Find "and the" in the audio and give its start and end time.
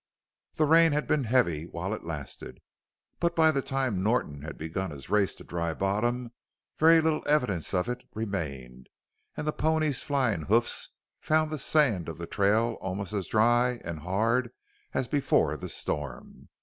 9.37-9.51